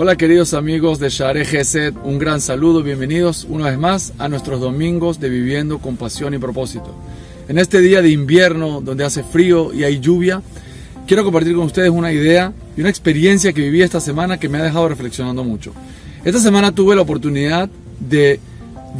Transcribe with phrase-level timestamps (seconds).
[0.00, 4.60] Hola queridos amigos de Share Gesed, un gran saludo, bienvenidos una vez más a nuestros
[4.60, 6.94] domingos de Viviendo con Pasión y Propósito.
[7.48, 10.40] En este día de invierno donde hace frío y hay lluvia,
[11.04, 14.58] quiero compartir con ustedes una idea y una experiencia que viví esta semana que me
[14.58, 15.72] ha dejado reflexionando mucho.
[16.24, 17.68] Esta semana tuve la oportunidad
[17.98, 18.38] de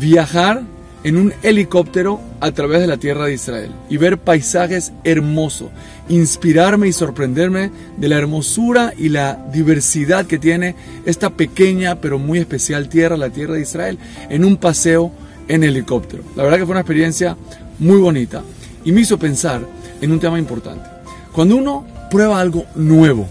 [0.00, 0.64] viajar
[1.04, 5.68] en un helicóptero a través de la tierra de Israel y ver paisajes hermosos,
[6.08, 10.74] inspirarme y sorprenderme de la hermosura y la diversidad que tiene
[11.06, 13.98] esta pequeña pero muy especial tierra, la tierra de Israel,
[14.28, 15.12] en un paseo
[15.46, 16.22] en helicóptero.
[16.36, 17.36] La verdad que fue una experiencia
[17.78, 18.42] muy bonita
[18.84, 19.62] y me hizo pensar
[20.00, 20.88] en un tema importante.
[21.32, 23.28] Cuando uno prueba algo nuevo,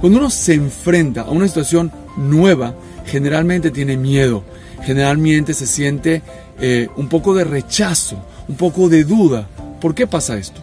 [0.00, 2.74] cuando uno se enfrenta a una situación nueva,
[3.06, 4.44] generalmente tiene miedo,
[4.82, 6.22] generalmente se siente
[6.60, 8.16] eh, un poco de rechazo,
[8.48, 9.48] un poco de duda.
[9.80, 10.60] ¿Por qué pasa esto?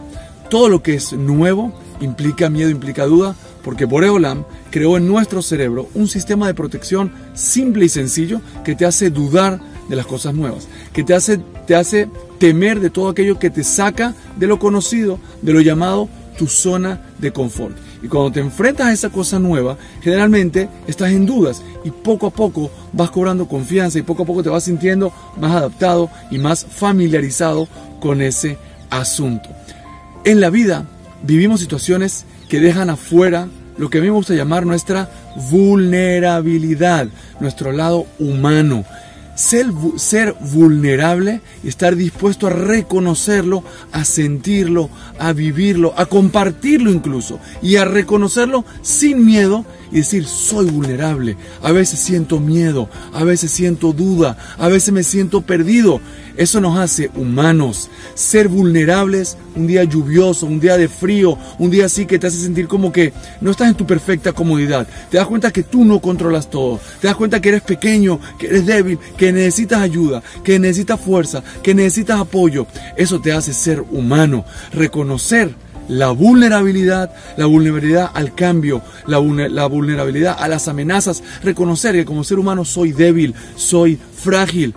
[0.49, 5.89] Todo lo que es nuevo implica miedo, implica duda, porque Boreolam creó en nuestro cerebro
[5.93, 10.67] un sistema de protección simple y sencillo que te hace dudar de las cosas nuevas,
[10.93, 12.07] que te hace, te hace
[12.39, 17.01] temer de todo aquello que te saca de lo conocido, de lo llamado tu zona
[17.19, 17.75] de confort.
[18.01, 22.31] Y cuando te enfrentas a esa cosa nueva, generalmente estás en dudas y poco a
[22.31, 26.65] poco vas cobrando confianza y poco a poco te vas sintiendo más adaptado y más
[26.65, 27.67] familiarizado
[27.99, 28.57] con ese
[28.89, 29.49] asunto.
[30.23, 30.85] En la vida
[31.23, 35.09] vivimos situaciones que dejan afuera lo que a mí me gusta llamar nuestra
[35.51, 37.07] vulnerabilidad,
[37.39, 38.85] nuestro lado humano.
[39.37, 47.75] Ser, ser, vulnerable estar dispuesto a reconocerlo, a sentirlo, a vivirlo, a compartirlo incluso y
[47.75, 51.37] a reconocerlo sin miedo y decir soy vulnerable.
[51.61, 56.01] A veces siento miedo, a veces siento duda, a veces me siento perdido.
[56.35, 57.89] Eso nos hace humanos.
[58.13, 62.37] Ser vulnerables un día lluvioso, un día de frío, un día así que te hace
[62.37, 64.87] sentir como que no estás en tu perfecta comodidad.
[65.09, 66.79] Te das cuenta que tú no controlas todo.
[67.01, 71.43] Te das cuenta que eres pequeño, que eres débil, que necesitas ayuda, que necesitas fuerza,
[71.63, 72.67] que necesitas apoyo.
[72.95, 74.45] Eso te hace ser humano.
[74.71, 75.55] Reconocer
[75.87, 82.39] la vulnerabilidad, la vulnerabilidad al cambio, la, vulnerabilidad a las amenazas, reconocer que como ser
[82.39, 84.73] humano soy débil, soy frágil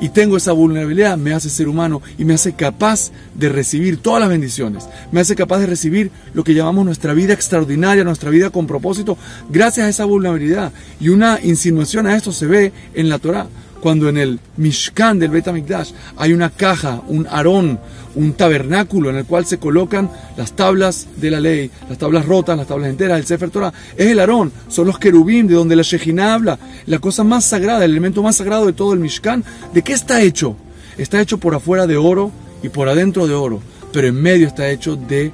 [0.00, 4.20] y tengo esa vulnerabilidad, me hace ser humano y me hace capaz de recibir todas
[4.20, 8.50] las bendiciones, me hace capaz de recibir lo que llamamos nuestra vida extraordinaria, nuestra vida
[8.50, 9.18] con propósito,
[9.50, 10.72] gracias a esa vulnerabilidad.
[11.00, 13.48] Y una insinuación a esto se ve en la Torah
[13.80, 17.78] cuando en el Mishkan del Bet HaMikdash hay una caja, un arón,
[18.14, 22.56] un tabernáculo en el cual se colocan las tablas de la ley, las tablas rotas,
[22.56, 23.72] las tablas enteras, el Sefer Torah.
[23.96, 27.84] Es el arón, son los querubín de donde la Shejina habla, la cosa más sagrada,
[27.84, 29.44] el elemento más sagrado de todo el Mishkan.
[29.72, 30.56] ¿De qué está hecho?
[30.96, 33.60] Está hecho por afuera de oro y por adentro de oro,
[33.92, 35.30] pero en medio está hecho de,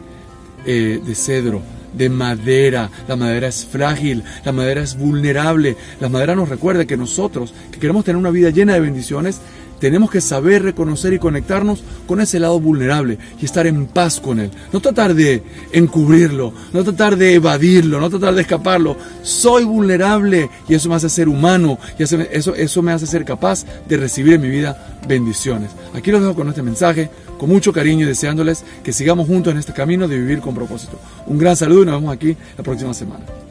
[0.66, 2.90] eh, de cedro de madera.
[3.08, 5.76] La madera es frágil, la madera es vulnerable.
[6.00, 9.40] La madera nos recuerda que nosotros, que queremos tener una vida llena de bendiciones,
[9.80, 14.40] tenemos que saber reconocer y conectarnos con ese lado vulnerable y estar en paz con
[14.40, 14.50] él.
[14.72, 15.42] No tratar de
[15.72, 18.96] encubrirlo, no tratar de evadirlo, no tratar de escaparlo.
[19.22, 23.64] Soy vulnerable y eso me hace ser humano y eso, eso me hace ser capaz
[23.88, 25.70] de recibir en mi vida bendiciones.
[25.94, 29.58] Aquí los dejo con este mensaje, con mucho cariño y deseándoles que sigamos juntos en
[29.58, 30.98] este camino de vivir con propósito.
[31.26, 33.43] Un gran saludo y nos vemos aquí la próxima semana.